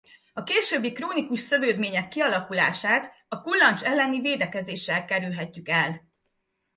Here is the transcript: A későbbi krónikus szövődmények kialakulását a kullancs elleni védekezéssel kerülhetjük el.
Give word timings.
A 0.33 0.43
későbbi 0.43 0.91
krónikus 0.91 1.39
szövődmények 1.39 2.07
kialakulását 2.07 3.11
a 3.27 3.41
kullancs 3.41 3.81
elleni 3.83 4.21
védekezéssel 4.21 5.05
kerülhetjük 5.05 5.69
el. 5.69 6.01